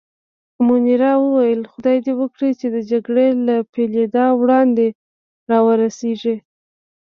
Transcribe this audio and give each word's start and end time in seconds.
منیرا 0.67 1.11
وویل: 1.19 1.61
خدای 1.71 1.97
دې 2.05 2.13
وکړي 2.19 2.51
چې 2.59 2.67
د 2.75 2.77
جګړې 2.91 3.27
له 3.47 3.55
پېلېدا 3.73 4.25
وړاندې 4.41 4.87
را 5.49 5.59
ورسېږي. 5.67 6.35